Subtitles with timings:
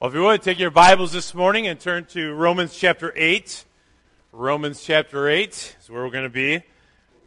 [0.00, 3.64] Well, if you would, take your Bibles this morning and turn to Romans chapter 8.
[4.30, 6.62] Romans chapter 8 is where we're going to be.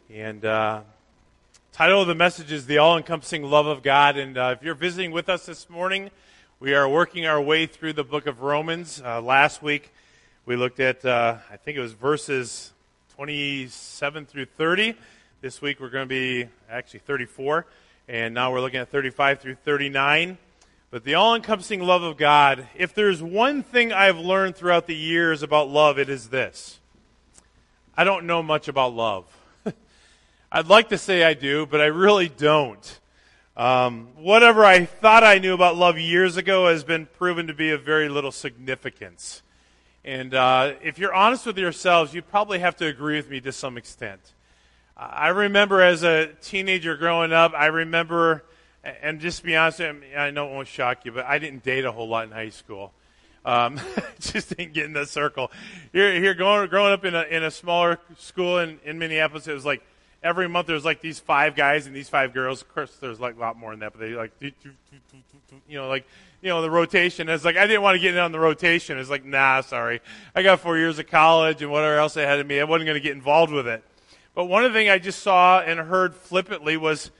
[0.08, 0.80] And uh,
[1.72, 4.16] title of the message is The All Encompassing Love of God.
[4.16, 6.10] And uh, if you're visiting with us this morning,
[6.60, 9.02] we are working our way through the book of Romans.
[9.04, 9.92] Uh, last week,
[10.46, 12.72] we looked at, uh, I think it was verses
[13.16, 14.94] 27 through 30.
[15.42, 17.66] This week, we're going to be actually 34.
[18.08, 20.38] And now we're looking at 35 through 39.
[20.92, 24.94] But the all encompassing love of God, if there's one thing I've learned throughout the
[24.94, 26.80] years about love, it is this.
[27.96, 29.24] I don't know much about love.
[30.52, 33.00] I'd like to say I do, but I really don't.
[33.56, 37.70] Um, whatever I thought I knew about love years ago has been proven to be
[37.70, 39.40] of very little significance.
[40.04, 43.52] And uh, if you're honest with yourselves, you probably have to agree with me to
[43.52, 44.34] some extent.
[44.94, 48.44] I remember as a teenager growing up, I remember
[48.84, 51.84] and just to be honest, I know it won't shock you, but I didn't date
[51.84, 52.92] a whole lot in high school.
[53.44, 53.80] Um,
[54.20, 55.50] just didn't get in the circle.
[55.92, 59.52] Here, here, growing, growing up in a in a smaller school in, in Minneapolis, it
[59.52, 59.82] was like
[60.22, 62.62] every month there was like these five guys and these five girls.
[62.62, 64.52] Of course, there's like a lot more than that, but they like you
[65.70, 66.06] know like
[66.40, 67.28] you know the rotation.
[67.28, 68.98] It's like I didn't want to get in on the rotation.
[68.98, 70.00] It's like nah, sorry.
[70.34, 72.60] I got four years of college and whatever else they had of me.
[72.60, 73.82] I wasn't going to get involved with it.
[74.34, 77.10] But one of the things I just saw and heard flippantly was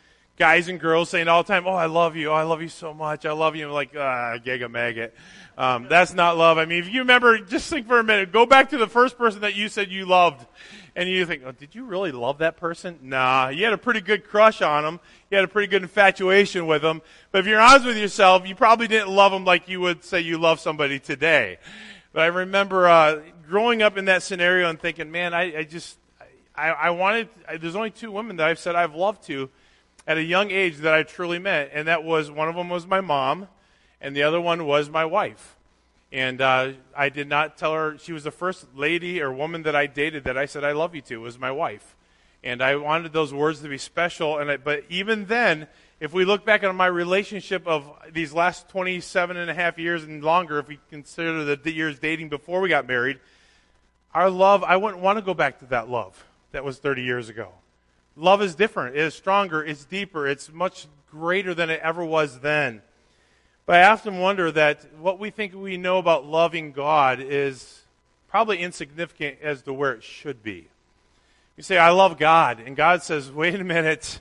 [0.43, 2.31] guys and girls saying all the time, "Oh, I love you.
[2.31, 3.25] Oh, I love you so much.
[3.25, 5.15] I love you." I'm like, ah, giga maggot.
[5.57, 6.59] Um, that's not love.
[6.59, 8.33] I mean, if you remember, just think for a minute.
[8.33, 10.45] Go back to the first person that you said you loved,
[10.97, 14.01] and you think, "Oh, did you really love that person?" Nah, you had a pretty
[14.01, 14.99] good crush on them.
[15.31, 17.03] You had a pretty good infatuation with them.
[17.31, 20.23] But if you're honest with yourself, you probably didn't love them like you would say
[20.23, 21.59] you love somebody today.
[22.12, 25.99] But I remember uh, growing up in that scenario and thinking, "Man, I, I just."
[26.55, 29.49] I, I wanted, I, there's only two women that I've said I've loved to,
[30.06, 32.86] at a young age that I truly met, and that was one of them was
[32.86, 33.48] my mom,
[34.00, 35.56] and the other one was my wife.
[36.11, 39.75] And uh, I did not tell her she was the first lady or woman that
[39.75, 41.97] I dated that I said I love you to was my wife,
[42.44, 44.38] and I wanted those words to be special.
[44.38, 45.69] And I, but even then,
[46.00, 50.03] if we look back on my relationship of these last 27 and a half years
[50.03, 53.21] and longer, if we consider the years dating before we got married,
[54.12, 57.28] our love, I wouldn't want to go back to that love that was 30 years
[57.28, 57.53] ago.
[58.17, 58.97] Love is different.
[58.97, 59.65] It is stronger.
[59.65, 60.27] It's deeper.
[60.27, 62.83] It's much greater than it ever was then.
[63.65, 67.83] But I often wonder that what we think we know about loving God is
[68.28, 70.69] probably insignificant as to where it should be.
[71.56, 72.61] You say, I love God.
[72.61, 74.21] And God says, wait a minute.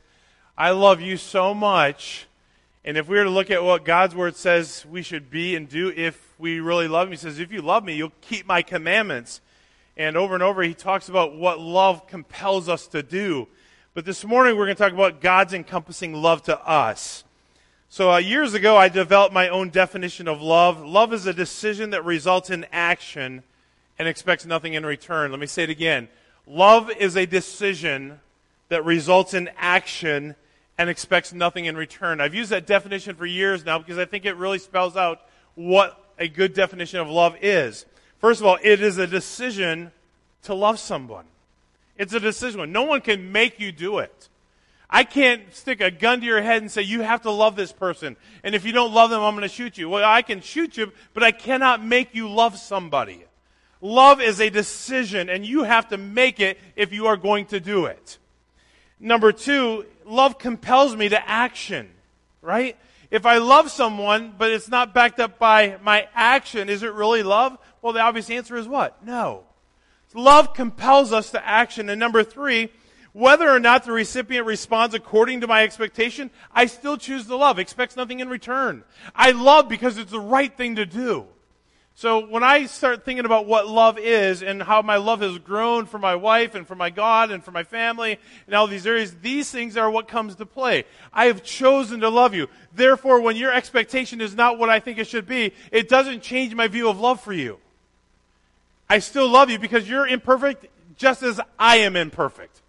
[0.57, 2.27] I love you so much.
[2.83, 5.69] And if we were to look at what God's word says we should be and
[5.69, 8.61] do if we really love Him, He says, if you love me, you'll keep my
[8.61, 9.41] commandments.
[9.97, 13.47] And over and over, He talks about what love compels us to do.
[13.93, 17.25] But this morning we're going to talk about God's encompassing love to us.
[17.89, 20.81] So uh, years ago, I developed my own definition of love.
[20.81, 23.43] Love is a decision that results in action
[23.99, 25.29] and expects nothing in return.
[25.31, 26.07] Let me say it again.
[26.47, 28.21] Love is a decision
[28.69, 30.37] that results in action
[30.77, 32.21] and expects nothing in return.
[32.21, 35.19] I've used that definition for years now because I think it really spells out
[35.55, 37.85] what a good definition of love is.
[38.19, 39.91] First of all, it is a decision
[40.43, 41.25] to love someone.
[42.01, 42.71] It's a decision.
[42.71, 44.27] No one can make you do it.
[44.89, 47.71] I can't stick a gun to your head and say, you have to love this
[47.71, 48.17] person.
[48.43, 49.87] And if you don't love them, I'm going to shoot you.
[49.87, 53.23] Well, I can shoot you, but I cannot make you love somebody.
[53.81, 57.59] Love is a decision, and you have to make it if you are going to
[57.59, 58.17] do it.
[58.99, 61.87] Number two, love compels me to action,
[62.41, 62.77] right?
[63.11, 67.21] If I love someone, but it's not backed up by my action, is it really
[67.21, 67.59] love?
[67.83, 69.05] Well, the obvious answer is what?
[69.05, 69.43] No.
[70.13, 71.89] Love compels us to action.
[71.89, 72.69] And number three,
[73.13, 77.59] whether or not the recipient responds according to my expectation, I still choose to love.
[77.59, 78.83] Expects nothing in return.
[79.13, 81.27] I love because it's the right thing to do.
[81.93, 85.85] So when I start thinking about what love is and how my love has grown
[85.85, 88.17] for my wife and for my God and for my family
[88.47, 90.85] and all these areas, these things are what comes to play.
[91.11, 92.47] I have chosen to love you.
[92.73, 96.55] Therefore, when your expectation is not what I think it should be, it doesn't change
[96.55, 97.59] my view of love for you.
[98.91, 100.65] I still love you because you're imperfect
[100.97, 102.61] just as I am imperfect.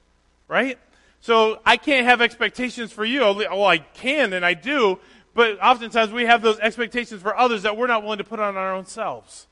[0.47, 0.79] Right?
[1.21, 3.23] So I can't have expectations for you.
[3.23, 5.01] Well, I can and I do,
[5.35, 8.57] but oftentimes we have those expectations for others that we're not willing to put on
[8.57, 9.49] our own selves.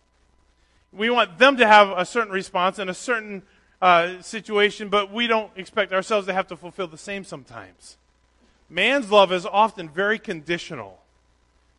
[0.93, 3.43] We want them to have a certain response in a certain
[3.83, 7.97] uh, situation, but we don't expect ourselves to have to fulfill the same sometimes.
[8.69, 11.01] Man's love is often very conditional,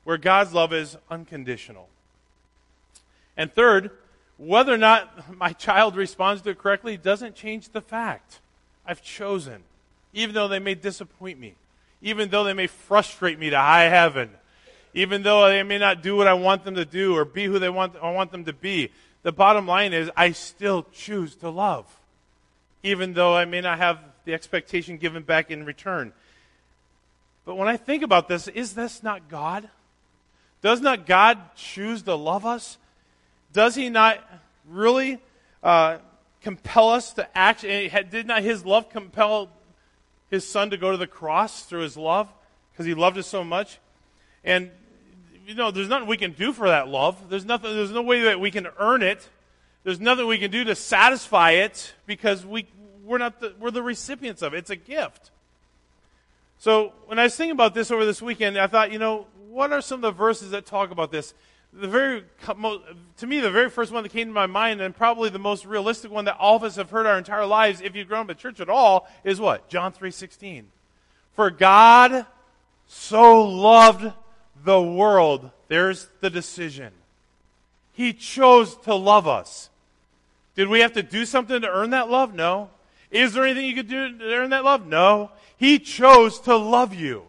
[0.03, 1.87] where God's love is unconditional.
[3.37, 3.91] And third,
[4.41, 8.39] whether or not my child responds to it correctly doesn't change the fact.
[8.87, 9.61] I've chosen,
[10.13, 11.53] even though they may disappoint me,
[12.01, 14.31] even though they may frustrate me to high heaven,
[14.95, 17.59] even though they may not do what I want them to do or be who
[17.59, 18.89] they want, I want them to be.
[19.21, 21.85] The bottom line is I still choose to love,
[22.81, 26.13] even though I may not have the expectation given back in return.
[27.45, 29.69] But when I think about this, is this not God?
[30.63, 32.79] Does not God choose to love us?
[33.53, 34.19] Does He not
[34.67, 35.19] really
[35.63, 35.97] uh,
[36.41, 37.61] compel us to act?
[37.61, 39.49] Did not His love compel
[40.29, 42.31] His Son to go to the cross through His love
[42.71, 43.79] because He loved us so much?
[44.43, 44.71] And
[45.45, 47.29] you know, there's nothing we can do for that love.
[47.29, 47.75] There's nothing.
[47.75, 49.27] There's no way that we can earn it.
[49.83, 52.67] There's nothing we can do to satisfy it because we
[53.03, 54.59] we're not the, we're the recipients of it.
[54.59, 55.31] It's a gift.
[56.59, 59.73] So when I was thinking about this over this weekend, I thought, you know, what
[59.73, 61.33] are some of the verses that talk about this?
[61.73, 62.23] The very,
[63.17, 65.65] to me, the very first one that came to my mind, and probably the most
[65.65, 68.31] realistic one that all of us have heard our entire lives, if you've grown up
[68.31, 69.69] in church at all, is what?
[69.69, 70.67] John three sixteen.
[71.33, 72.25] For God
[72.87, 74.11] so loved
[74.65, 75.49] the world.
[75.69, 76.91] There's the decision.
[77.93, 79.69] He chose to love us.
[80.55, 82.33] Did we have to do something to earn that love?
[82.35, 82.69] No.
[83.11, 84.85] Is there anything you could do to earn that love?
[84.85, 85.31] No.
[85.55, 87.23] He chose to love you.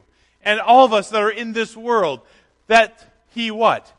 [0.45, 2.23] And all of us that are in this world,
[2.67, 3.93] that He what?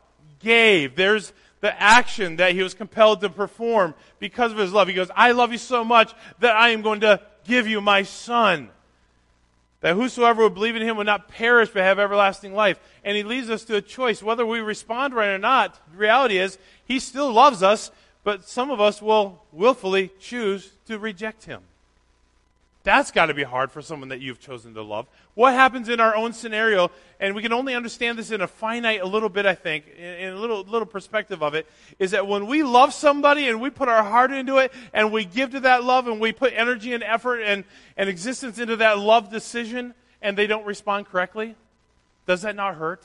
[0.44, 0.94] Gave.
[0.94, 4.86] There's the action that He was compelled to perform because of His love.
[4.86, 8.02] He goes, I love you so much that I am going to give you my
[8.02, 8.68] Son.
[9.80, 12.78] That whosoever would believe in Him would not perish but have everlasting life.
[13.02, 14.22] And He leads us to a choice.
[14.22, 17.90] Whether we respond right or not, the reality is He still loves us,
[18.22, 21.62] but some of us will willfully choose to reject Him.
[22.84, 25.06] That's got to be hard for someone that you've chosen to love.
[25.32, 29.00] What happens in our own scenario, and we can only understand this in a finite,
[29.00, 31.66] a little bit, I think, in a little, little perspective of it,
[31.98, 35.24] is that when we love somebody and we put our heart into it and we
[35.24, 37.64] give to that love and we put energy and effort and,
[37.96, 41.54] and existence into that love decision and they don't respond correctly,
[42.26, 43.02] does that not hurt?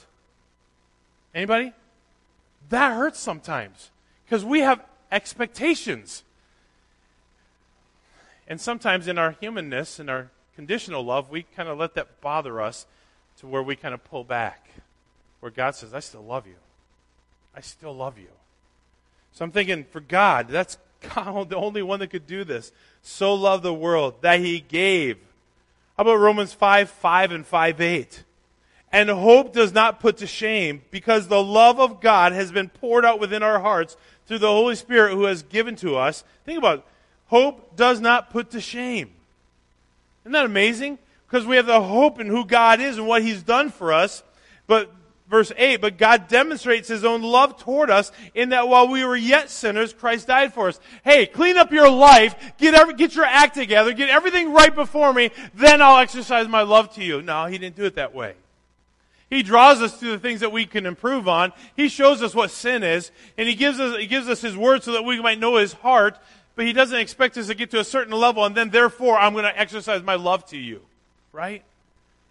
[1.34, 1.72] Anybody?
[2.68, 3.92] That hurts sometimes
[4.26, 6.24] because we have expectations.
[8.50, 12.60] And sometimes in our humanness and our conditional love, we kind of let that bother
[12.60, 12.88] us
[13.38, 14.68] to where we kind of pull back.
[15.40, 16.56] Where God says, I still love you.
[17.56, 18.28] I still love you.
[19.32, 20.78] So I'm thinking, for God, that's
[21.16, 22.72] God, the only one that could do this.
[23.02, 25.18] So love the world that he gave.
[25.96, 28.24] How about Romans 5 5 and 5 8?
[28.92, 33.06] And hope does not put to shame because the love of God has been poured
[33.06, 33.96] out within our hearts
[34.26, 36.24] through the Holy Spirit who has given to us.
[36.44, 36.86] Think about it.
[37.30, 39.12] Hope does not put to shame.
[40.24, 40.98] Isn't that amazing?
[41.28, 44.24] Because we have the hope in who God is and what He's done for us.
[44.66, 44.92] But
[45.30, 49.16] verse 8, but God demonstrates His own love toward us in that while we were
[49.16, 50.80] yet sinners, Christ died for us.
[51.04, 55.14] Hey, clean up your life, get, every, get your act together, get everything right before
[55.14, 57.22] me, then I'll exercise my love to you.
[57.22, 58.34] No, He didn't do it that way.
[59.30, 61.54] He draws us to the things that we can improve on.
[61.76, 64.82] He shows us what sin is, and He gives us, He gives us His word
[64.82, 66.18] so that we might know His heart
[66.60, 69.32] but he doesn't expect us to get to a certain level and then therefore I'm
[69.32, 70.82] going to exercise my love to you.
[71.32, 71.64] Right?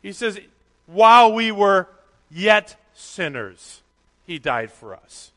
[0.03, 0.39] He says,
[0.85, 1.89] while we were
[2.31, 3.81] yet sinners,
[4.27, 5.31] he died for us.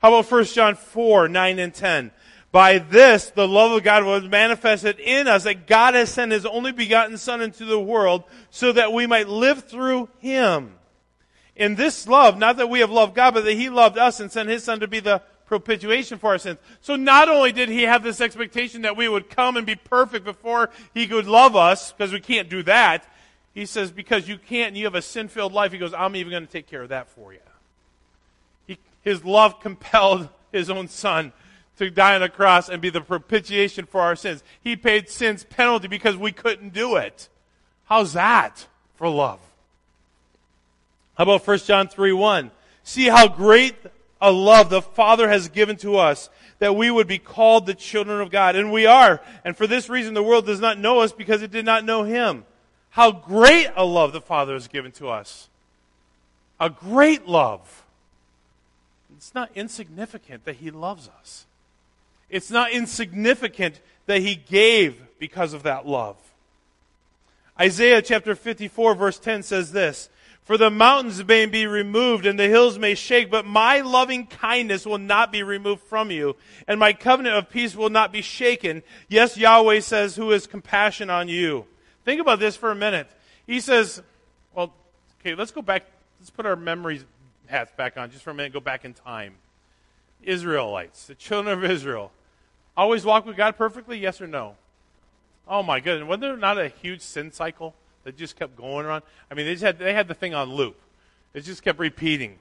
[0.00, 2.12] How about 1 John 4, 9 and 10?
[2.52, 6.46] By this, the love of God was manifested in us that God has sent his
[6.46, 8.22] only begotten Son into the world
[8.52, 10.74] so that we might live through him.
[11.56, 14.30] In this love, not that we have loved God, but that he loved us and
[14.30, 16.58] sent his Son to be the propitiation for our sins.
[16.80, 20.24] So not only did he have this expectation that we would come and be perfect
[20.24, 23.06] before he could love us, because we can't do that,
[23.54, 26.16] he says, because you can't and you have a sin filled life, he goes, I'm
[26.16, 27.40] even going to take care of that for you.
[28.66, 31.32] He, his love compelled his own son
[31.76, 34.42] to die on the cross and be the propitiation for our sins.
[34.62, 37.28] He paid sin's penalty because we couldn't do it.
[37.86, 39.40] How's that for love?
[41.16, 42.50] How about 1 John 3 1?
[42.84, 43.74] See how great
[44.22, 48.20] a love the Father has given to us that we would be called the children
[48.20, 48.54] of God.
[48.54, 49.20] And we are.
[49.44, 52.04] And for this reason, the world does not know us because it did not know
[52.04, 52.44] Him.
[52.90, 55.48] How great a love the Father has given to us.
[56.60, 57.84] A great love.
[59.16, 61.46] It's not insignificant that He loves us.
[62.30, 66.16] It's not insignificant that He gave because of that love.
[67.60, 70.08] Isaiah chapter 54 verse 10 says this,
[70.44, 74.84] for the mountains may be removed and the hills may shake, but my loving kindness
[74.84, 78.82] will not be removed from you, and my covenant of peace will not be shaken.
[79.08, 81.66] Yes, Yahweh says, who has compassion on you.
[82.04, 83.08] Think about this for a minute.
[83.46, 84.02] He says,
[84.54, 84.72] well,
[85.20, 85.84] okay, let's go back,
[86.18, 87.02] let's put our memory
[87.46, 89.34] hats back on just for a minute, go back in time.
[90.22, 92.12] Israelites, the children of Israel,
[92.76, 94.56] always walk with God perfectly, yes or no?
[95.46, 97.74] Oh my goodness, wasn't there not a huge sin cycle?
[98.04, 99.02] That just kept going around.
[99.30, 100.80] I mean, they just had they had the thing on loop.
[101.34, 102.38] It just kept repeating.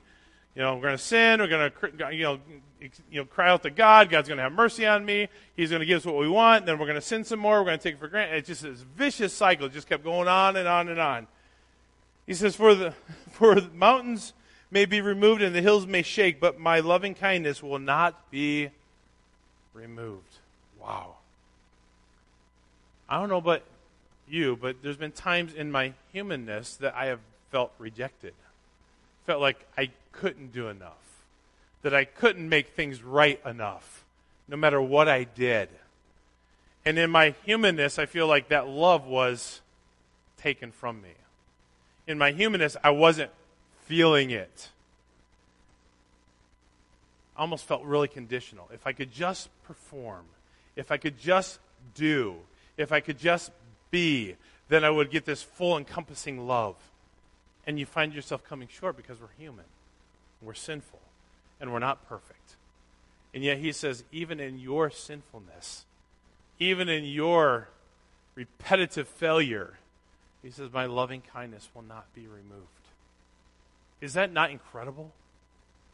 [0.56, 1.39] You know, we're going to sin.
[1.39, 2.39] We're going to, you know,
[3.10, 4.10] you know, cry out to God.
[4.10, 5.30] God's going to have mercy on me.
[5.56, 6.65] He's going to give us what we want.
[6.65, 7.60] Then we're going to sin some more.
[7.60, 8.38] We're going to take it for granted.
[8.38, 9.68] It's just this vicious cycle.
[9.68, 11.27] It just kept going on and on and on.
[12.27, 12.94] He says, "For the
[13.32, 14.34] for the mountains
[14.70, 18.70] may be removed and the hills may shake, but my loving kindness will not be
[19.74, 20.38] removed."
[20.82, 21.15] Wow.
[23.08, 23.62] I don't know about
[24.31, 27.19] you, but there's been times in my humanness that I have
[27.51, 28.33] felt rejected.
[29.25, 30.95] Felt like I couldn't do enough.
[31.83, 34.03] That I couldn't make things right enough,
[34.47, 35.69] no matter what I did.
[36.85, 39.61] And in my humanness, I feel like that love was
[40.38, 41.13] taken from me.
[42.07, 43.31] In my humanness, I wasn't
[43.85, 44.69] feeling it.
[47.35, 48.69] I almost felt really conditional.
[48.73, 50.25] If I could just perform,
[50.75, 51.59] if I could just
[51.95, 52.35] do,
[52.77, 53.51] if I could just
[53.91, 54.36] be,
[54.69, 56.75] then I would get this full encompassing love.
[57.67, 59.65] And you find yourself coming short because we're human,
[60.41, 61.00] we're sinful,
[61.60, 62.55] and we're not perfect.
[63.33, 65.86] And yet he says, even in your sinfulness,
[66.60, 67.69] even in your
[68.36, 69.77] repetitive failure,
[70.41, 72.67] he says, My loving kindness will not be removed.
[74.00, 75.12] Is that not incredible?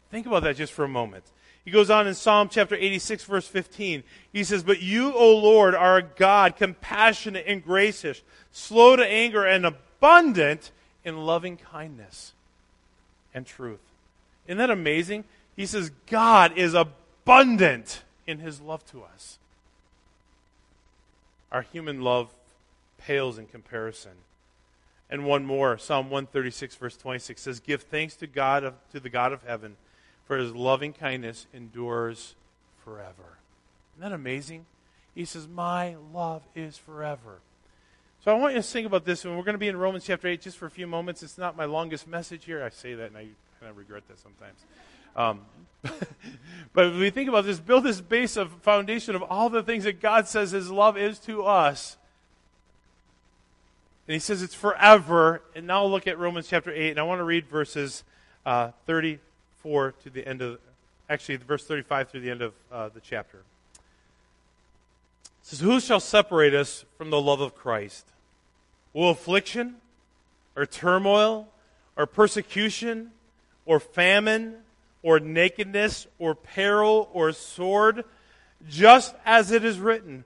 [0.09, 1.25] Think about that just for a moment.
[1.67, 4.05] He goes on in Psalm chapter 86, verse 15.
[4.31, 8.21] He says, But you, O Lord, are a God, compassionate and gracious,
[8.53, 10.71] slow to anger, and abundant
[11.03, 12.31] in loving kindness
[13.33, 13.81] and truth.
[14.47, 15.25] Isn't that amazing?
[15.57, 19.37] He says, God is abundant in his love to us.
[21.51, 22.29] Our human love
[22.97, 24.13] pales in comparison.
[25.09, 29.09] And one more, Psalm 136, verse 26 says, Give thanks to God of, to the
[29.09, 29.75] God of heaven
[30.27, 32.35] for his loving kindness endures
[32.83, 33.39] forever.
[33.97, 34.65] Isn't that amazing?
[35.15, 37.39] He says, My love is forever.
[38.23, 40.03] So I want you to think about this, and we're going to be in Romans
[40.05, 41.23] chapter 8 just for a few moments.
[41.23, 42.63] It's not my longest message here.
[42.63, 43.27] I say that, and I
[43.59, 44.59] kind of regret that sometimes.
[45.15, 45.41] Um,
[46.73, 49.85] but when we think about this, build this base of foundation of all the things
[49.85, 51.95] that God says His love is to us.
[54.07, 55.41] And He says it's forever.
[55.55, 58.03] And now look at Romans chapter 8, and I want to read verses
[58.45, 59.19] uh, 30
[59.63, 60.59] 34 to the end of,
[61.09, 63.39] actually, verse 35 through the end of uh, the chapter.
[63.39, 63.81] It
[65.41, 68.05] says, Who shall separate us from the love of Christ?
[68.93, 69.75] Will affliction,
[70.55, 71.47] or turmoil,
[71.95, 73.11] or persecution,
[73.65, 74.57] or famine,
[75.03, 78.03] or nakedness, or peril, or sword?
[78.67, 80.23] Just as it is written,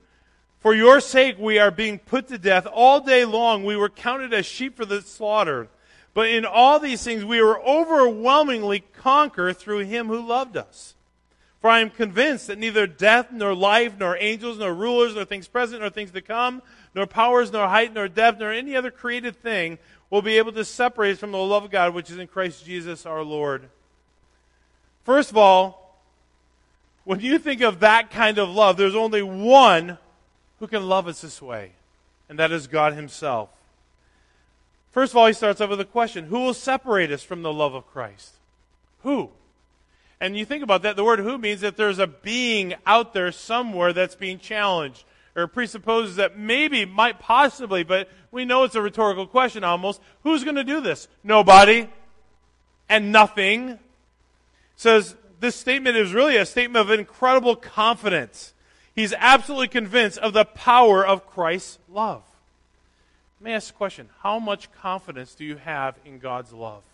[0.58, 3.64] For your sake we are being put to death all day long.
[3.64, 5.68] We were counted as sheep for the slaughter.
[6.14, 10.94] But in all these things, we were overwhelmingly conquered through him who loved us.
[11.60, 15.46] For I am convinced that neither death, nor life, nor angels, nor rulers, nor things
[15.46, 16.60] present, nor things to come,
[16.94, 19.78] nor powers, nor height, nor depth, nor any other created thing
[20.10, 22.66] will be able to separate us from the love of God which is in Christ
[22.66, 23.70] Jesus our Lord.
[25.04, 25.98] First of all,
[27.04, 29.98] when you think of that kind of love, there's only one
[30.58, 31.72] who can love us this way,
[32.28, 33.48] and that is God Himself.
[34.92, 37.52] First of all, he starts off with a question Who will separate us from the
[37.52, 38.34] love of Christ?
[39.02, 39.30] Who?
[40.20, 43.32] And you think about that, the word who means that there's a being out there
[43.32, 48.82] somewhere that's being challenged, or presupposes that maybe, might possibly, but we know it's a
[48.82, 50.00] rhetorical question almost.
[50.22, 51.08] Who's going to do this?
[51.24, 51.88] Nobody.
[52.88, 53.80] And nothing.
[54.76, 58.52] Says this statement is really a statement of incredible confidence.
[58.94, 62.22] He's absolutely convinced of the power of Christ's love.
[63.42, 64.08] Let me ask a question.
[64.22, 66.84] How much confidence do you have in God's love?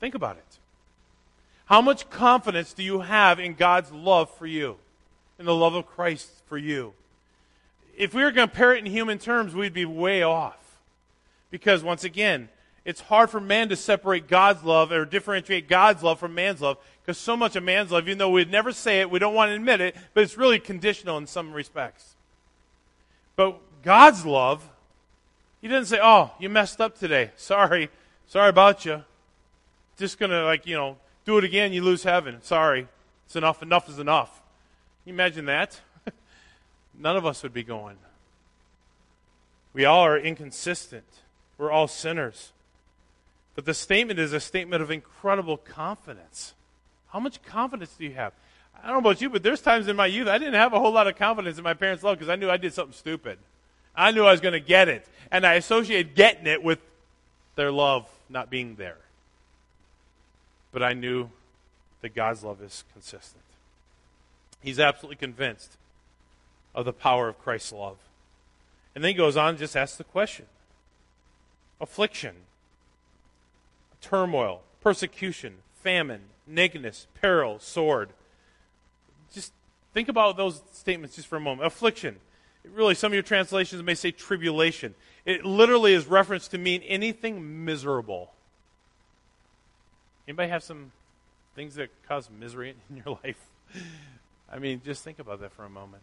[0.00, 0.58] Think about it.
[1.66, 4.76] How much confidence do you have in God's love for you?
[5.38, 6.94] In the love of Christ for you?
[7.94, 10.78] If we were going to compare it in human terms, we'd be way off.
[11.50, 12.48] Because once again,
[12.86, 16.78] it's hard for man to separate God's love or differentiate God's love from man's love
[17.02, 19.50] because so much of man's love, even though we'd never say it, we don't want
[19.50, 22.14] to admit it, but it's really conditional in some respects.
[23.38, 24.68] But God's love,
[25.62, 27.30] He didn't say, oh, you messed up today.
[27.36, 27.88] Sorry.
[28.26, 29.04] Sorry about you.
[29.96, 32.42] Just going to, like, you know, do it again, you lose heaven.
[32.42, 32.88] Sorry.
[33.26, 33.62] It's enough.
[33.62, 34.42] Enough is enough.
[35.04, 35.80] Can you imagine that?
[36.98, 37.96] None of us would be going.
[39.72, 41.06] We all are inconsistent.
[41.58, 42.50] We're all sinners.
[43.54, 46.54] But the statement is a statement of incredible confidence.
[47.12, 48.32] How much confidence do you have?
[48.82, 50.78] I don't know about you, but there's times in my youth I didn't have a
[50.78, 53.38] whole lot of confidence in my parents' love because I knew I did something stupid.
[53.94, 55.06] I knew I was going to get it.
[55.30, 56.78] And I associated getting it with
[57.56, 58.98] their love not being there.
[60.72, 61.30] But I knew
[62.02, 63.42] that God's love is consistent.
[64.62, 65.76] He's absolutely convinced
[66.74, 67.96] of the power of Christ's love.
[68.94, 70.46] And then he goes on and just asks the question
[71.80, 72.34] affliction,
[74.00, 78.10] turmoil, persecution, famine, nakedness, peril, sword.
[79.94, 81.66] Think about those statements just for a moment.
[81.66, 82.16] Affliction.
[82.64, 84.94] Really, some of your translations may say tribulation.
[85.24, 88.32] It literally is referenced to mean anything miserable.
[90.26, 90.92] Anybody have some
[91.54, 93.40] things that cause misery in your life?
[94.50, 96.02] I mean, just think about that for a moment.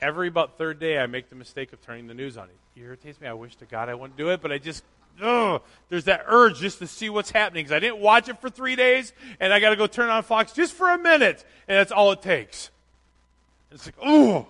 [0.00, 2.48] Every about third day, I make the mistake of turning the news on.
[2.48, 3.26] It irritates me.
[3.26, 4.84] I wish to God I wouldn't do it, but I just,
[5.22, 8.50] ugh, there's that urge just to see what's happening because I didn't watch it for
[8.50, 11.78] three days, and I got to go turn on Fox just for a minute, and
[11.78, 12.70] that's all it takes.
[13.70, 14.46] It's like, oh,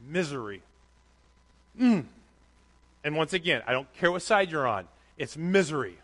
[0.00, 0.62] misery.
[1.80, 2.04] Mm.
[3.04, 4.86] And once again, I don't care what side you're on,
[5.16, 5.96] it's misery.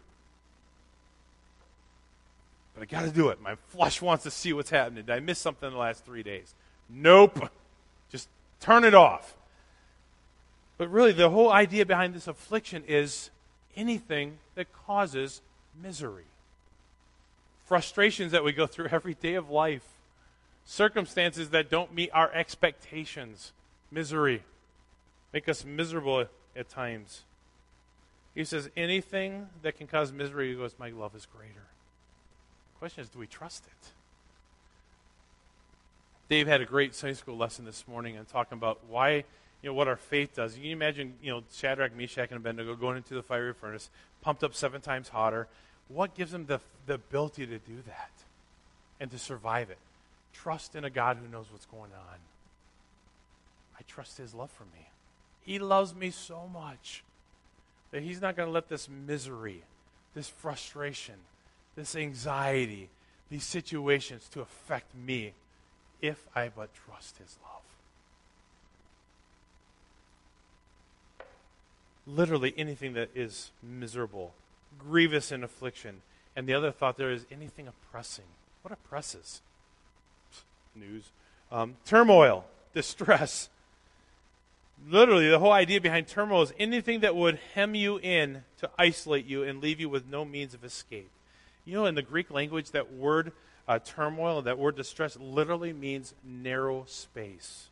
[2.74, 3.40] But I got to do it.
[3.40, 5.04] My flesh wants to see what's happening.
[5.04, 6.54] Did I miss something in the last three days?
[6.90, 7.48] Nope.
[8.10, 8.28] Just
[8.60, 9.36] turn it off.
[10.76, 13.30] But really, the whole idea behind this affliction is
[13.76, 15.40] anything that causes
[15.80, 16.24] misery.
[17.64, 19.86] Frustrations that we go through every day of life.
[20.64, 23.52] Circumstances that don't meet our expectations.
[23.90, 24.42] Misery.
[25.32, 26.26] Make us miserable
[26.56, 27.22] at times.
[28.34, 31.68] He says, anything that can cause misery, he goes, My love is greater.
[32.74, 33.88] The question is, do we trust it?
[36.28, 39.24] Dave had a great Sunday school lesson this morning and talking about why,
[39.64, 40.58] you know, what our faith does.
[40.58, 43.88] You can imagine, you know, Shadrach, Meshach, and Abednego going into the fiery furnace,
[44.20, 45.48] pumped up seven times hotter.
[45.88, 48.10] What gives them the, the ability to do that
[49.00, 49.78] and to survive it?
[50.34, 52.18] Trust in a God who knows what's going on.
[53.78, 54.90] I trust His love for me.
[55.40, 57.02] He loves me so much
[57.90, 59.62] that He's not going to let this misery,
[60.14, 61.14] this frustration,
[61.74, 62.90] this anxiety,
[63.30, 65.32] these situations to affect me
[66.02, 67.62] if I but trust his love.
[72.06, 74.34] Literally anything that is miserable,
[74.78, 76.02] grievous in affliction.
[76.36, 78.24] And the other thought there is anything oppressing.
[78.62, 79.40] What oppresses?
[80.74, 81.04] News.
[81.52, 83.48] Um, turmoil, distress.
[84.88, 89.24] Literally, the whole idea behind turmoil is anything that would hem you in to isolate
[89.26, 91.10] you and leave you with no means of escape.
[91.64, 93.32] You know, in the Greek language, that word
[93.66, 97.68] uh, turmoil, that word distress, literally means narrow space.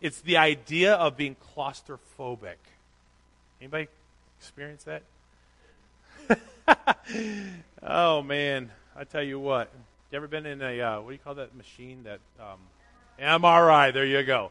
[0.00, 2.56] It's the idea of being claustrophobic.
[3.60, 3.88] Anybody
[4.38, 5.02] experience that?
[7.82, 9.70] oh man, I tell you what.
[10.10, 12.04] You ever been in a uh, what do you call that machine?
[12.04, 12.58] That um,
[13.20, 13.92] MRI.
[13.92, 14.50] There you go.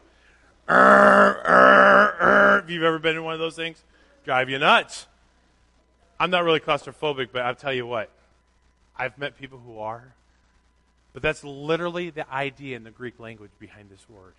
[2.58, 3.82] If you've ever been in one of those things,
[4.24, 5.06] drive you nuts.
[6.18, 8.10] I'm not really claustrophobic, but I'll tell you what.
[8.96, 10.14] I've met people who are.
[11.12, 14.34] But that's literally the idea in the Greek language behind this word.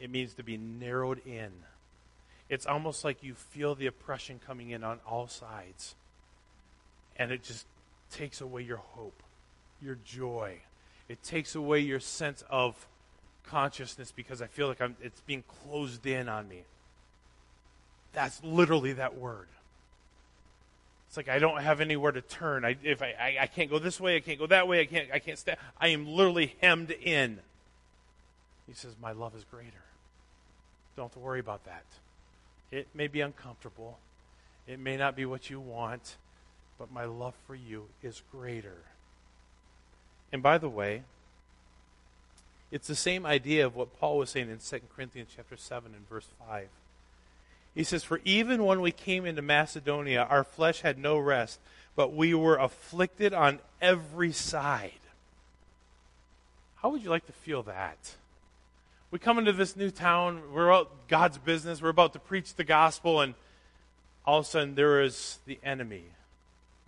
[0.00, 1.50] It means to be narrowed in.
[2.48, 5.94] It's almost like you feel the oppression coming in on all sides.
[7.16, 7.66] And it just
[8.10, 9.22] takes away your hope,
[9.80, 10.58] your joy.
[11.08, 12.86] It takes away your sense of
[13.46, 16.62] consciousness because I feel like I'm, it's being closed in on me.
[18.12, 19.48] That's literally that word.
[21.08, 22.64] It's like I don't have anywhere to turn.
[22.64, 24.80] I, if I, I, I can't go this way, I can't go that way.
[24.80, 25.08] I can't.
[25.12, 25.54] I can't stay.
[25.80, 27.38] I am literally hemmed in.
[28.66, 29.84] He says, "My love is greater."
[30.96, 31.84] Don't worry about that.
[32.70, 33.98] It may be uncomfortable.
[34.66, 36.16] It may not be what you want,
[36.78, 38.78] but my love for you is greater.
[40.32, 41.02] And by the way,
[42.72, 46.08] it's the same idea of what Paul was saying in 2 Corinthians chapter 7 and
[46.08, 46.68] verse 5.
[47.74, 51.60] He says, For even when we came into Macedonia, our flesh had no rest,
[51.94, 54.92] but we were afflicted on every side.
[56.76, 58.16] How would you like to feel that?
[59.14, 62.64] We come into this new town, we're about God's business, we're about to preach the
[62.64, 63.34] gospel, and
[64.26, 66.02] all of a sudden there is the enemy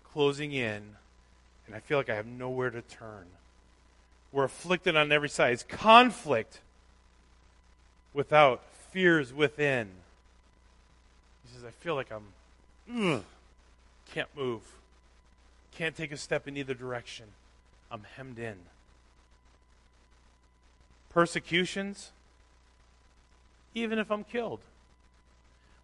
[0.03, 0.83] closing in,
[1.65, 3.27] and I feel like I have nowhere to turn.
[4.33, 5.53] We're afflicted on every side.
[5.53, 6.59] It's conflict
[8.13, 8.61] without,
[8.91, 9.87] fears within.
[11.45, 13.23] He says, I feel like I'm, ugh,
[14.11, 14.63] can't move,
[15.71, 17.27] can't take a step in either direction.
[17.89, 18.57] I'm hemmed in.
[21.09, 22.11] Persecutions,
[23.83, 24.59] even if I'm killed.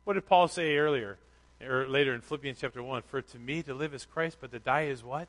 [0.04, 1.18] What did Paul say earlier,
[1.66, 3.04] or later in Philippians chapter 1?
[3.04, 5.28] For to me to live is Christ, but to die is what?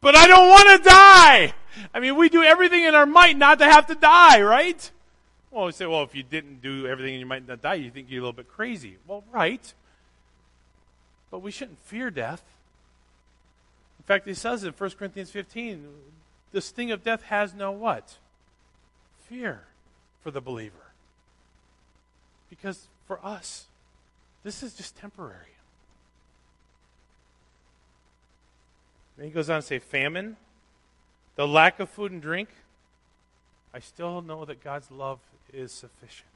[0.00, 1.54] But I don't want to die!
[1.94, 4.90] I mean, we do everything in our might not to have to die, right?
[5.50, 7.90] Well, we say, well, if you didn't do everything and you might not die, you
[7.90, 8.96] think you're a little bit crazy.
[9.06, 9.72] Well, right.
[11.30, 12.42] But we shouldn't fear death.
[13.98, 15.86] In fact, he says in 1 Corinthians 15,
[16.52, 18.16] the sting of death has no what?
[19.28, 19.62] Fear
[20.22, 20.81] for the believer.
[22.52, 23.64] Because for us,
[24.44, 25.56] this is just temporary.
[29.16, 30.36] Then he goes on to say famine,
[31.34, 32.50] the lack of food and drink.
[33.72, 35.18] I still know that God's love
[35.50, 36.28] is sufficient.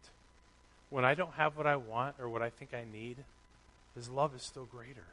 [0.88, 3.18] When I don't have what I want or what I think I need,
[3.94, 5.08] his love is still greater.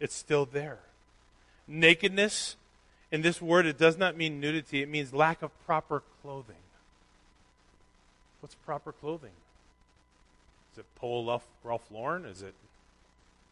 [0.00, 0.80] It's still there.
[1.68, 2.56] Nakedness,
[3.12, 6.56] in this word, it does not mean nudity, it means lack of proper clothing.
[8.40, 9.30] What's proper clothing?
[10.76, 12.26] Is it Polo Ralph Lauren?
[12.26, 12.52] Is it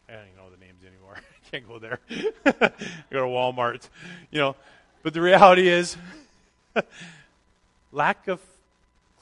[0.07, 1.15] I don't even know the names anymore.
[1.17, 1.99] I can't go there.
[3.09, 3.89] go to Walmart.
[4.29, 4.55] You know,
[5.01, 5.97] but the reality is
[7.91, 8.39] lack of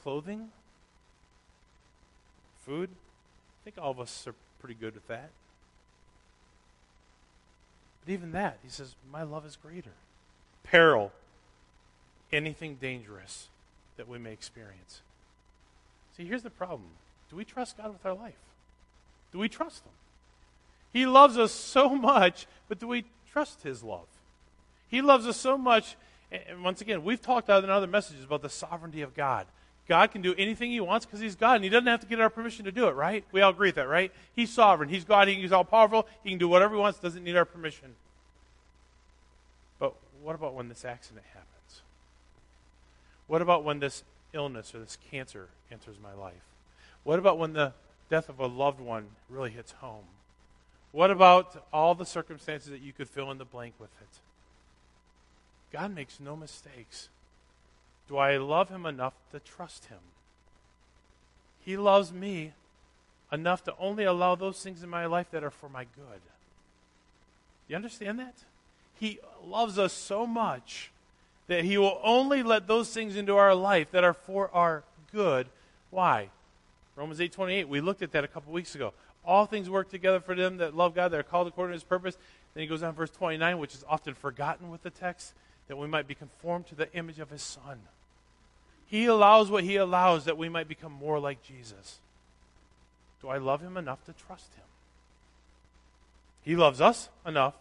[0.02, 0.50] clothing,
[2.66, 2.90] food.
[2.92, 5.30] I think all of us are pretty good with that.
[8.04, 9.92] But even that, he says, my love is greater.
[10.62, 11.10] Peril,
[12.30, 13.48] anything dangerous
[13.96, 15.00] that we may experience.
[16.18, 16.90] See, here's the problem.
[17.34, 18.38] Do we trust God with our life?
[19.32, 19.90] Do we trust Him?
[20.92, 24.06] He loves us so much, but do we trust His love?
[24.88, 25.96] He loves us so much.
[26.30, 29.48] And once again, we've talked in other messages about the sovereignty of God.
[29.88, 32.20] God can do anything He wants because He's God, and He doesn't have to get
[32.20, 33.24] our permission to do it, right?
[33.32, 34.12] We all agree with that, right?
[34.36, 34.88] He's sovereign.
[34.88, 35.26] He's God.
[35.26, 36.06] He's all powerful.
[36.22, 37.96] He can do whatever He wants, doesn't need our permission.
[39.80, 41.82] But what about when this accident happens?
[43.26, 46.53] What about when this illness or this cancer enters my life?
[47.04, 47.72] What about when the
[48.10, 50.04] death of a loved one really hits home?
[50.92, 54.08] What about all the circumstances that you could fill in the blank with it?
[55.72, 57.08] God makes no mistakes.
[58.08, 59.98] Do I love him enough to trust him?
[61.64, 62.52] He loves me
[63.32, 66.20] enough to only allow those things in my life that are for my good.
[67.66, 68.34] You understand that?
[69.00, 70.90] He loves us so much
[71.48, 75.48] that he will only let those things into our life that are for our good.
[75.90, 76.28] Why?
[76.96, 77.68] Romans 8:28.
[77.68, 78.92] We looked at that a couple weeks ago.
[79.24, 81.84] All things work together for them that love God, that are called according to his
[81.84, 82.16] purpose.
[82.52, 85.34] Then he goes on verse 29, which is often forgotten with the text,
[85.68, 87.80] that we might be conformed to the image of his son.
[88.86, 92.00] He allows what he allows that we might become more like Jesus.
[93.22, 94.64] Do I love him enough to trust him?
[96.42, 97.54] He loves us enough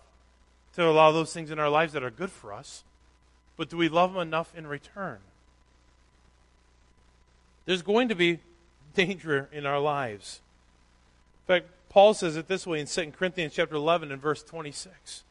[0.76, 2.84] to allow those things in our lives that are good for us,
[3.56, 5.20] but do we love him enough in return?
[7.66, 8.40] There's going to be
[8.94, 10.42] danger in our lives.
[11.44, 15.24] In fact, Paul says it this way in 2 Corinthians chapter 11 and verse 26.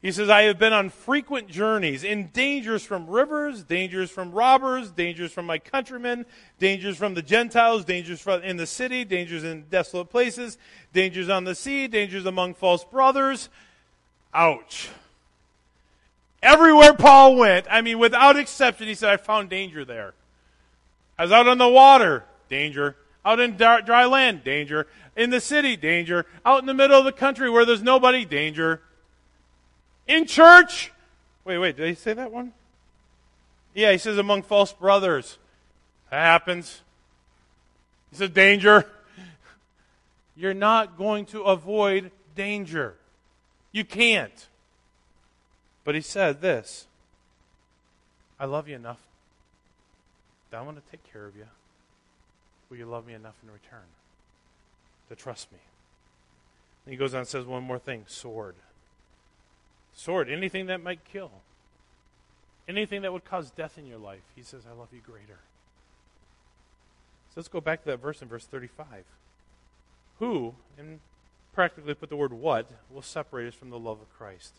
[0.00, 4.92] He says, I have been on frequent journeys, in dangers from rivers, dangers from robbers,
[4.92, 6.24] dangers from my countrymen,
[6.60, 10.56] dangers from the Gentiles, dangers in the city, dangers in desolate places,
[10.92, 13.48] dangers on the sea, dangers among false brothers.
[14.32, 14.88] Ouch.
[16.44, 20.14] Everywhere Paul went, I mean, without exception, he said, I found danger there.
[21.18, 22.96] I was out on the water, danger.
[23.24, 24.86] Out in dry land, danger.
[25.16, 26.26] In the city, danger.
[26.44, 28.80] Out in the middle of the country where there's nobody, danger.
[30.06, 30.92] In church,
[31.44, 32.52] wait, wait, did he say that one?
[33.74, 35.38] Yeah, he says among false brothers.
[36.10, 36.80] That happens.
[38.10, 38.86] He says danger.
[40.36, 42.94] You're not going to avoid danger.
[43.72, 44.48] You can't.
[45.84, 46.86] But he said this
[48.38, 49.00] I love you enough
[50.50, 51.46] that I want to take care of you.
[52.70, 53.86] Will you love me enough in return
[55.08, 55.58] to trust me?
[56.84, 58.54] And he goes on and says one more thing sword.
[59.94, 61.30] Sword, anything that might kill.
[62.68, 64.22] Anything that would cause death in your life.
[64.36, 65.40] He says, I love you greater.
[67.28, 69.04] So let's go back to that verse in verse 35.
[70.18, 71.00] Who, and
[71.52, 74.54] practically put the word what, will separate us from the love of Christ?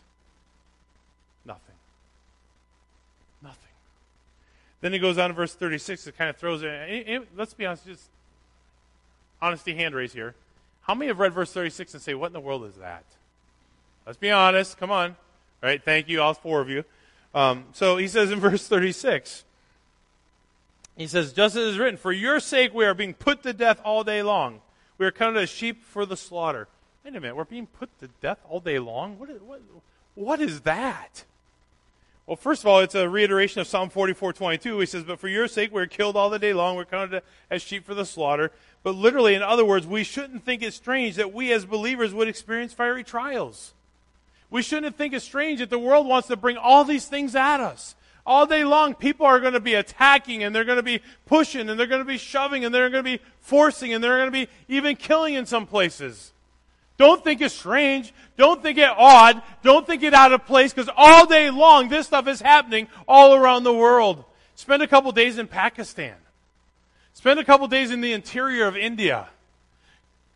[1.44, 1.76] Nothing.
[3.42, 3.69] Nothing.
[4.80, 6.06] Then he goes on to verse 36.
[6.06, 7.28] It kind of throws it.
[7.36, 8.08] Let's be honest, just
[9.40, 10.34] honesty hand raise here.
[10.82, 13.04] How many have read verse 36 and say, What in the world is that?
[14.06, 14.78] Let's be honest.
[14.78, 15.10] Come on.
[15.10, 15.82] All right.
[15.82, 16.84] Thank you, all four of you.
[17.34, 19.44] Um, so he says in verse 36,
[20.96, 23.52] he says, Just as it is written, For your sake we are being put to
[23.52, 24.60] death all day long.
[24.98, 26.68] We are counted as sheep for the slaughter.
[27.04, 27.36] Wait a minute.
[27.36, 29.18] We're being put to death all day long?
[29.18, 29.60] What is, what,
[30.14, 31.24] what is that?
[32.30, 34.78] Well, first of all, it's a reiteration of Psalm 44:22.
[34.78, 37.60] He says, "But for your sake we're killed all the day long; we're counted as
[37.60, 38.52] sheep for the slaughter."
[38.84, 42.28] But literally, in other words, we shouldn't think it strange that we as believers would
[42.28, 43.74] experience fiery trials.
[44.48, 47.58] We shouldn't think it strange that the world wants to bring all these things at
[47.58, 47.96] us.
[48.24, 51.68] All day long, people are going to be attacking and they're going to be pushing
[51.68, 54.28] and they're going to be shoving and they're going to be forcing and they're going
[54.28, 56.32] to be even killing in some places.
[57.00, 58.12] Don't think it's strange.
[58.36, 59.40] Don't think it odd.
[59.62, 63.34] Don't think it out of place because all day long this stuff is happening all
[63.34, 64.22] around the world.
[64.54, 66.12] Spend a couple days in Pakistan.
[67.14, 69.28] Spend a couple days in the interior of India.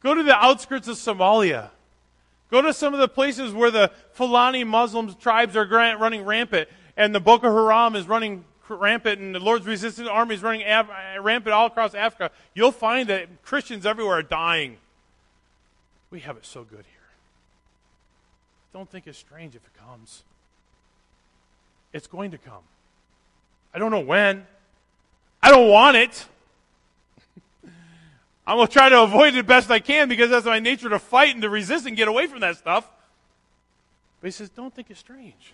[0.02, 1.68] Go to the outskirts of Somalia.
[2.50, 7.14] Go to some of the places where the Fulani Muslim tribes are running rampant, and
[7.14, 10.66] the Boko Haram is running rampant, and the Lord's resistance army is running
[11.20, 12.30] rampant all across Africa.
[12.54, 14.78] You'll find that Christians everywhere are dying.
[16.14, 17.08] We have it so good here.
[18.72, 20.22] Don't think it's strange if it comes.
[21.92, 22.62] It's going to come.
[23.74, 24.46] I don't know when.
[25.42, 26.26] I don't want it.
[28.46, 31.00] I'm going to try to avoid it best I can because that's my nature to
[31.00, 32.88] fight and to resist and get away from that stuff.
[34.20, 35.52] But he says, don't think it strange.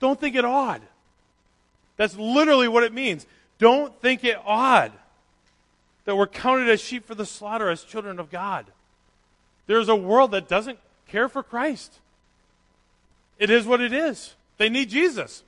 [0.00, 0.80] Don't think it odd.
[1.98, 3.26] That's literally what it means.
[3.58, 4.92] Don't think it odd
[6.06, 8.64] that we're counted as sheep for the slaughter as children of God.
[9.68, 12.00] There's a world that doesn't care for Christ.
[13.38, 14.34] It is what it is.
[14.56, 15.44] They need Jesus.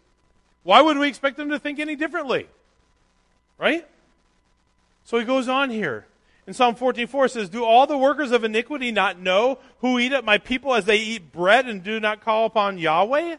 [0.63, 2.47] Why would we expect them to think any differently?
[3.59, 3.89] Right?
[5.05, 6.07] So he goes on here.
[6.47, 10.25] In Psalm 14:4 says, "Do all the workers of iniquity not know who eat at
[10.25, 13.39] my people as they eat bread and do not call upon Yahweh?"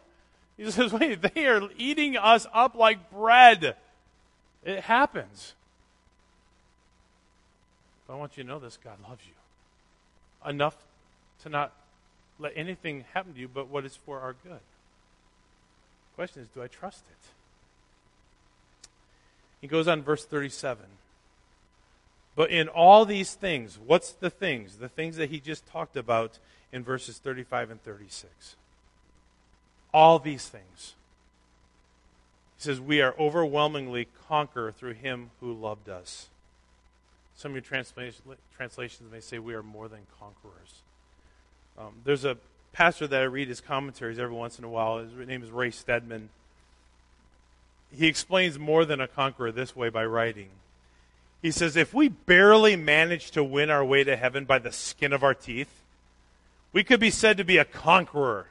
[0.58, 3.76] He says, "Wait, they are eating us up like bread."
[4.64, 5.54] It happens.
[8.08, 9.34] But I want you to know this God loves you
[10.48, 10.76] enough
[11.44, 11.74] to not
[12.40, 14.54] let anything happen to you but what is for our good.
[14.54, 17.28] The question is, do I trust it?
[19.62, 20.86] He goes on verse 37.
[22.36, 24.78] But in all these things, what's the things?
[24.78, 26.40] The things that he just talked about
[26.72, 28.56] in verses 35 and 36.
[29.94, 30.96] All these things.
[32.58, 36.30] He says, We are overwhelmingly conquer through him who loved us.
[37.42, 37.84] Some of your
[38.56, 40.84] translations may say we are more than conquerors.
[41.76, 42.38] Um, there's a
[42.72, 45.00] pastor that I read his commentaries every once in a while.
[45.00, 46.30] His name is Ray Stedman.
[47.92, 50.50] He explains more than a conqueror this way by writing.
[51.42, 55.12] He says, if we barely manage to win our way to heaven by the skin
[55.12, 55.82] of our teeth,
[56.74, 58.50] we could be said to be a conqueror.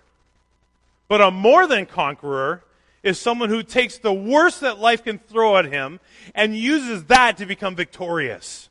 [1.07, 2.65] But a more than conqueror
[3.05, 6.01] is someone who takes the worst that life can throw at him
[6.35, 8.67] and uses that to become victorious.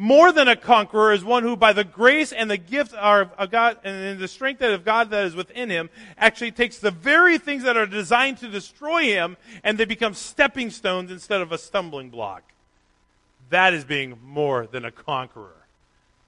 [0.00, 3.78] More than a conqueror is one who, by the grace and the gift of God
[3.82, 7.76] and the strength of God that is within him, actually takes the very things that
[7.76, 12.44] are designed to destroy him and they become stepping stones instead of a stumbling block.
[13.50, 15.66] That is being more than a conqueror.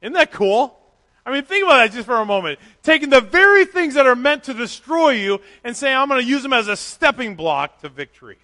[0.03, 0.77] Isn't that cool?
[1.25, 2.59] I mean, think about that just for a moment.
[2.83, 6.27] Taking the very things that are meant to destroy you and saying, I'm going to
[6.27, 8.39] use them as a stepping block to victory.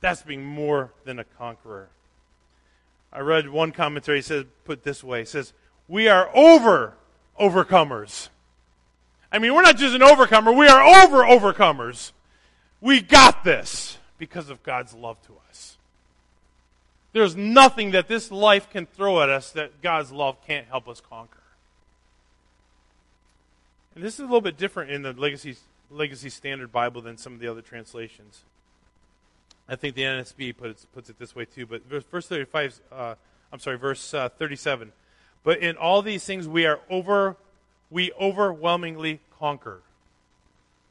[0.00, 1.90] That's being more than a conqueror.
[3.14, 5.52] I read one commentary says put this way, says,
[5.86, 6.94] We are over
[7.40, 8.28] overcomers.
[9.30, 12.12] I mean, we're not just an overcomer, we are over overcomers.
[12.80, 15.78] We got this because of God's love to us.
[17.12, 21.00] There's nothing that this life can throw at us that God's love can't help us
[21.00, 21.38] conquer.
[23.94, 25.56] And this is a little bit different in the Legacy,
[25.90, 28.42] Legacy Standard Bible than some of the other translations.
[29.68, 33.14] I think the NASB puts, puts it this way too, but verse, verse 35, uh,
[33.52, 34.92] I'm sorry, verse uh, 37.
[35.42, 37.36] But in all these things we are over,
[37.90, 39.80] we overwhelmingly conquer.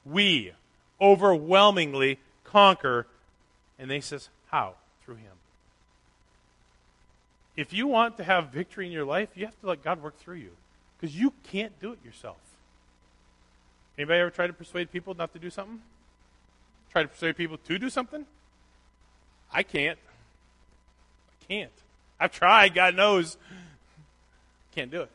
[0.06, 0.54] We
[1.00, 3.08] overwhelmingly conquer.
[3.78, 4.76] And then he says, how?
[5.04, 5.34] Through him.
[7.56, 10.18] If you want to have victory in your life, you have to let God work
[10.18, 10.52] through you.
[11.00, 12.38] Because you can't do it yourself.
[13.98, 15.82] Anybody ever try to persuade people not to do something?
[16.92, 18.26] Try to persuade people to do something?
[19.54, 20.00] I can't.
[21.30, 21.72] I can't.
[22.20, 23.38] I've tried, God knows.
[24.76, 25.12] Can't do it.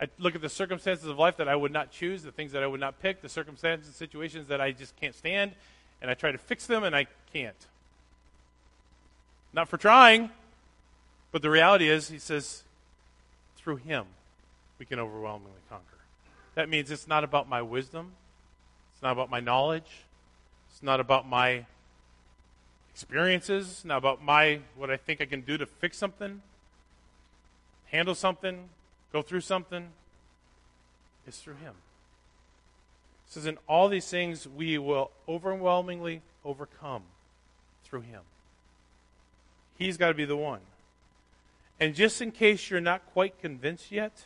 [0.00, 2.62] I look at the circumstances of life that I would not choose, the things that
[2.62, 5.52] I would not pick, the circumstances, and situations that I just can't stand,
[6.00, 7.66] and I try to fix them and I can't.
[9.52, 10.30] Not for trying,
[11.32, 12.62] but the reality is, he says,
[13.56, 14.04] through him,
[14.78, 15.84] we can overwhelmingly conquer.
[16.54, 18.12] That means it's not about my wisdom,
[18.92, 19.90] it's not about my knowledge,
[20.70, 21.66] it's not about my
[22.98, 26.42] experiences, not about my what I think I can do to fix something,
[27.92, 28.68] handle something,
[29.12, 29.90] go through something.
[31.24, 31.74] It's through Him.
[33.28, 37.02] It says, in all these things we will overwhelmingly overcome
[37.84, 38.22] through Him.
[39.78, 40.60] He's got to be the one.
[41.78, 44.24] And just in case you're not quite convinced yet,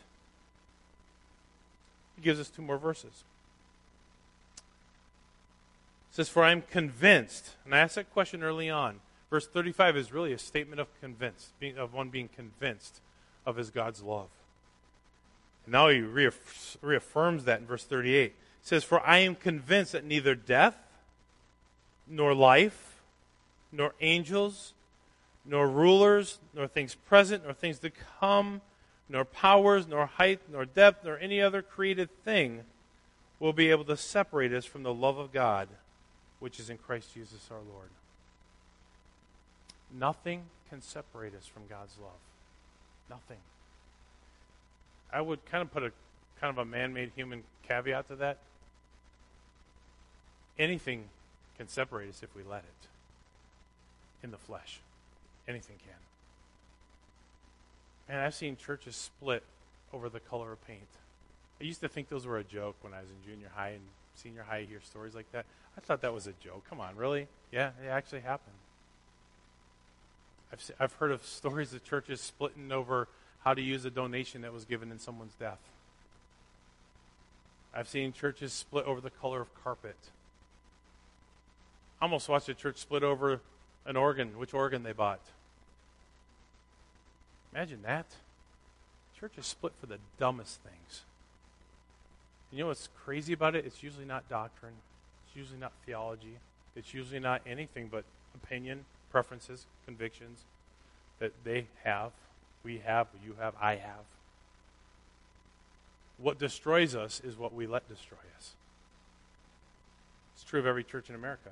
[2.15, 3.23] he gives us two more verses
[6.13, 7.55] says, For I am convinced.
[7.65, 9.01] And I asked that question early on.
[9.29, 13.01] Verse 35 is really a statement of convinced, of one being convinced
[13.45, 14.29] of his God's love.
[15.65, 18.25] And now he reaffirms that in verse 38.
[18.25, 20.77] It says, For I am convinced that neither death,
[22.07, 23.01] nor life,
[23.71, 24.73] nor angels,
[25.45, 28.61] nor rulers, nor things present, nor things to come,
[29.09, 32.61] nor powers, nor height, nor depth, nor any other created thing
[33.39, 35.67] will be able to separate us from the love of God,
[36.43, 37.87] which is in Christ Jesus our Lord.
[39.97, 42.19] Nothing can separate us from God's love.
[43.09, 43.37] Nothing.
[45.13, 45.93] I would kind of put a
[46.41, 48.39] kind of a man-made human caveat to that.
[50.59, 51.05] Anything
[51.57, 52.87] can separate us if we let it.
[54.21, 54.81] In the flesh.
[55.47, 55.95] Anything can.
[58.13, 59.43] And I've seen churches split
[59.93, 60.81] over the color of paint.
[61.61, 63.83] I used to think those were a joke when I was in junior high and
[64.15, 64.65] senior high.
[64.69, 65.45] hear stories like that.
[65.77, 66.63] I thought that was a joke.
[66.69, 67.27] Come on, really?
[67.51, 68.55] Yeah, it actually happened.
[70.51, 73.07] I've, I've heard of stories of churches splitting over
[73.43, 75.59] how to use a donation that was given in someone's death.
[77.73, 79.97] I've seen churches split over the color of carpet.
[81.99, 83.41] I almost watched a church split over
[83.85, 85.21] an organ, which organ they bought.
[87.53, 88.05] Imagine that.
[89.19, 91.01] Churches split for the dumbest things.
[92.53, 93.65] You know what's crazy about it?
[93.65, 94.75] It's usually not doctrine.
[95.25, 96.37] It's usually not theology.
[96.75, 98.03] It's usually not anything but
[98.35, 100.41] opinion, preferences, convictions
[101.17, 102.11] that they have,
[102.63, 104.05] we have, you have, I have.
[106.17, 108.53] What destroys us is what we let destroy us.
[110.35, 111.51] It's true of every church in America.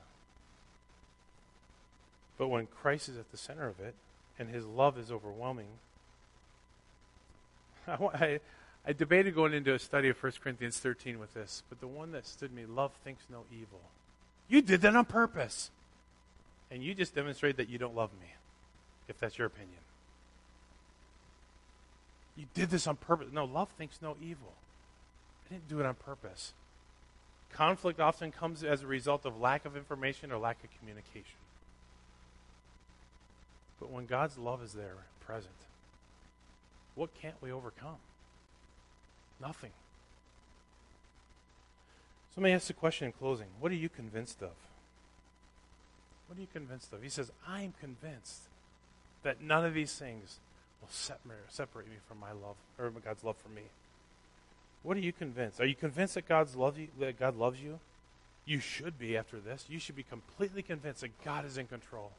[2.37, 3.95] But when Christ is at the center of it
[4.37, 5.67] and his love is overwhelming,
[7.87, 8.39] I,
[8.85, 12.11] I, debated going into a study of 1 Corinthians 13 with this, but the one
[12.13, 13.81] that stood me, love thinks no evil.
[14.47, 15.69] You did that on purpose.
[16.71, 18.27] And you just demonstrated that you don't love me,
[19.09, 19.79] if that's your opinion.
[22.37, 23.27] You did this on purpose.
[23.31, 24.53] No, love thinks no evil.
[25.45, 26.53] I didn't do it on purpose.
[27.51, 31.37] Conflict often comes as a result of lack of information or lack of communication.
[33.79, 35.53] But when God's love is there, present,
[36.95, 37.97] what can't we overcome?
[39.41, 39.71] Nothing.
[42.33, 44.51] Somebody asks the question in closing What are you convinced of?
[46.27, 47.01] What are you convinced of?
[47.01, 48.43] He says, I'm convinced
[49.23, 50.39] that none of these things
[50.79, 53.63] will separate me from my love, or God's love for me.
[54.83, 55.59] What are you convinced?
[55.59, 57.79] Are you convinced that God's love you, that God loves you?
[58.45, 59.65] You should be after this.
[59.69, 62.11] You should be completely convinced that God is in control,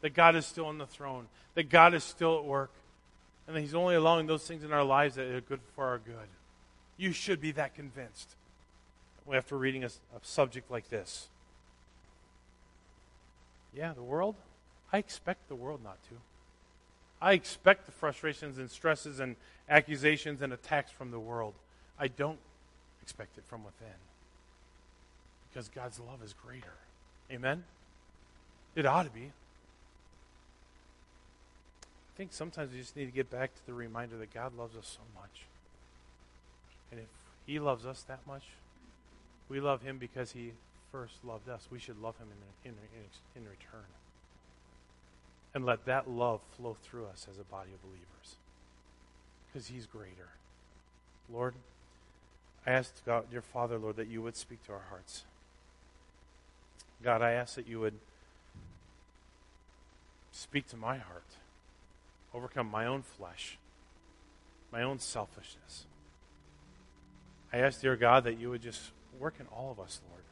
[0.00, 2.72] that God is still on the throne, that God is still at work,
[3.46, 5.98] and that He's only allowing those things in our lives that are good for our
[5.98, 6.28] good.
[7.02, 8.36] You should be that convinced
[9.34, 11.26] after reading a, a subject like this.
[13.74, 14.36] Yeah, the world?
[14.92, 16.14] I expect the world not to.
[17.20, 19.34] I expect the frustrations and stresses and
[19.68, 21.54] accusations and attacks from the world.
[21.98, 22.38] I don't
[23.02, 23.98] expect it from within.
[25.50, 26.74] Because God's love is greater.
[27.32, 27.64] Amen?
[28.76, 29.32] It ought to be.
[31.82, 34.76] I think sometimes we just need to get back to the reminder that God loves
[34.76, 35.46] us so much.
[36.92, 37.08] And if
[37.44, 38.44] He loves us that much,
[39.48, 40.52] we love Him because He
[40.92, 41.66] first loved us.
[41.72, 42.28] We should love Him
[42.64, 43.86] in, in, in, in return.
[45.54, 48.36] And let that love flow through us as a body of believers.
[49.48, 50.28] Because He's greater.
[51.32, 51.54] Lord,
[52.64, 55.24] I ask God, dear Father, Lord, that you would speak to our hearts.
[57.02, 57.94] God, I ask that you would
[60.30, 61.24] speak to my heart
[62.34, 63.58] overcome my own flesh,
[64.72, 65.86] my own selfishness.
[67.52, 68.80] I ask, dear God, that you would just
[69.18, 70.22] work in all of us, Lord,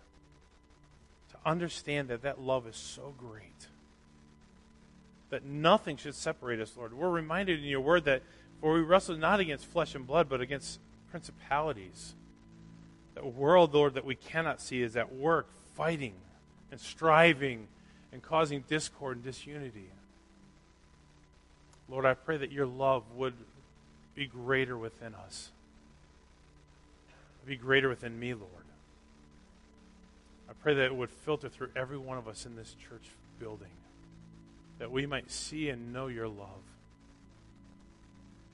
[1.30, 3.68] to understand that that love is so great,
[5.28, 6.94] that nothing should separate us, Lord.
[6.94, 8.22] We're reminded in your word that
[8.60, 10.80] for we wrestle not against flesh and blood, but against
[11.10, 12.14] principalities.
[13.14, 16.14] That world, Lord, that we cannot see is at work fighting
[16.70, 17.68] and striving
[18.12, 19.90] and causing discord and disunity.
[21.88, 23.34] Lord, I pray that your love would
[24.14, 25.50] be greater within us,
[27.46, 28.50] be greater within me, Lord.
[30.48, 33.04] I pray that it would filter through every one of us in this church
[33.38, 33.70] building,
[34.78, 36.62] that we might see and know your love,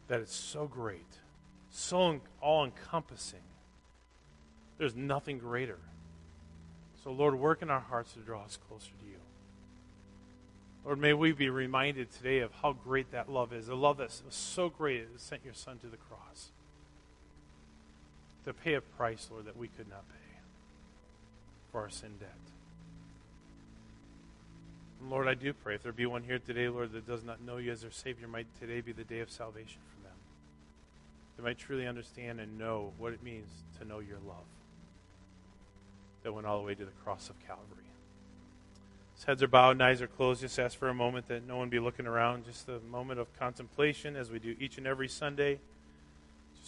[0.09, 1.19] that it's so great,
[1.71, 3.41] so all encompassing.
[4.79, 5.79] There's nothing greater.
[7.03, 9.17] So, Lord, work in our hearts to draw us closer to you.
[10.85, 13.67] Lord, may we be reminded today of how great that love is.
[13.67, 16.51] The love that was so great it sent your Son to the cross
[18.47, 20.39] to pay a price, Lord, that we could not pay
[21.71, 22.31] for our sin debt.
[25.01, 27.43] And Lord, I do pray if there be one here today, Lord, that does not
[27.43, 30.17] know you as their Savior, might today be the day of salvation for them.
[31.37, 34.47] They might truly understand and know what it means to know your love
[36.23, 37.83] that went all the way to the cross of Calvary.
[39.27, 41.69] Heads are bowed and eyes are closed, just ask for a moment that no one
[41.69, 42.45] be looking around.
[42.45, 45.59] Just a moment of contemplation as we do each and every Sunday.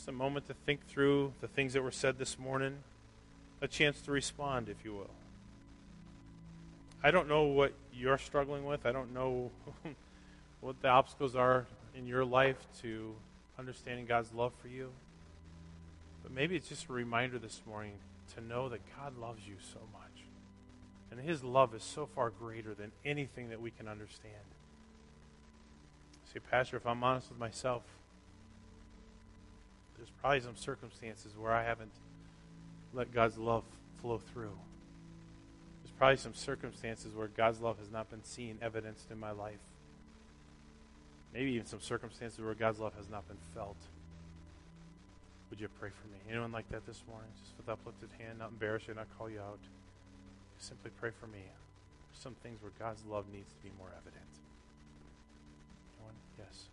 [0.08, 2.78] A moment to think through the things that were said this morning,
[3.60, 5.10] a chance to respond, if you will.
[7.02, 8.86] I don't know what you're struggling with.
[8.86, 9.50] I don't know
[10.60, 13.14] what the obstacles are in your life to
[13.58, 14.90] understanding God's love for you.
[16.22, 17.94] But maybe it's just a reminder this morning
[18.34, 20.24] to know that God loves you so much.
[21.10, 24.34] And His love is so far greater than anything that we can understand.
[26.32, 27.82] See, Pastor, if I'm honest with myself,
[29.98, 31.92] there's probably some circumstances where I haven't
[32.94, 33.64] let God's love
[34.00, 34.56] flow through.
[35.82, 39.60] There's probably some circumstances where God's love has not been seen, evidenced in my life.
[41.34, 43.76] Maybe even some circumstances where God's love has not been felt.
[45.50, 46.18] Would you pray for me?
[46.30, 47.30] Anyone like that this morning?
[47.42, 49.58] Just with uplifted hand, not embarrass you, not call you out.
[50.56, 51.40] Just simply pray for me.
[51.40, 54.32] There's some things where God's love needs to be more evident.
[55.98, 56.14] Anyone?
[56.38, 56.68] Yes.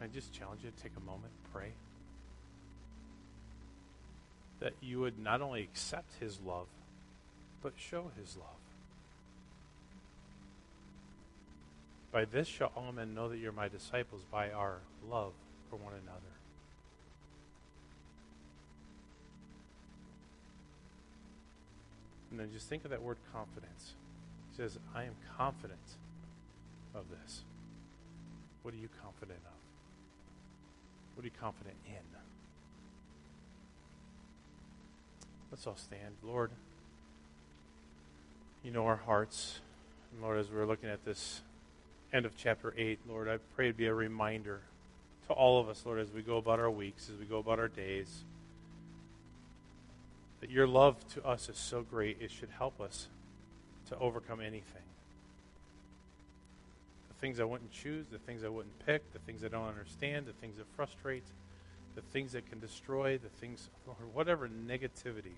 [0.00, 1.72] I just challenge you to take a moment, pray.
[4.60, 6.66] That you would not only accept his love,
[7.62, 8.46] but show his love.
[12.12, 14.78] By this shall all men know that you're my disciples, by our
[15.08, 15.32] love
[15.68, 16.20] for one another.
[22.30, 23.94] And then just think of that word confidence.
[24.50, 25.78] He says, I am confident
[26.94, 27.42] of this.
[28.62, 29.52] What are you confident of?
[31.18, 31.94] What are you confident in?
[35.50, 36.14] Let's all stand.
[36.22, 36.52] Lord,
[38.62, 39.58] you know our hearts.
[40.12, 41.42] And Lord, as we're looking at this
[42.12, 44.60] end of chapter 8, Lord, I pray it be a reminder
[45.26, 47.58] to all of us, Lord, as we go about our weeks, as we go about
[47.58, 48.22] our days,
[50.40, 53.08] that your love to us is so great, it should help us
[53.88, 54.82] to overcome anything.
[57.20, 60.32] Things I wouldn't choose, the things I wouldn't pick, the things I don't understand, the
[60.32, 61.24] things that frustrate,
[61.94, 65.36] the things that can destroy, the things, or whatever negativity,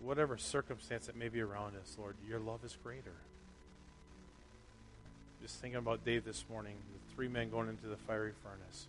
[0.00, 3.14] whatever circumstance that may be around us, Lord, your love is greater
[5.42, 8.86] just thinking about Dave this morning, the three men going into the fiery furnace.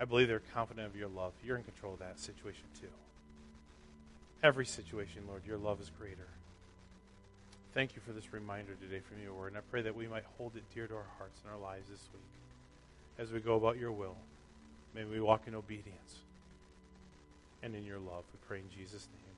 [0.00, 1.32] I believe they're confident of your love.
[1.44, 2.88] You're in control of that situation too.
[4.42, 6.28] Every situation, Lord, your love is greater.
[7.72, 9.48] Thank you for this reminder today from your word.
[9.48, 11.88] And I pray that we might hold it dear to our hearts and our lives
[11.88, 12.22] this week
[13.16, 14.16] as we go about your will.
[14.92, 16.16] May we walk in obedience
[17.62, 18.24] and in your love.
[18.32, 19.29] We pray in Jesus' name.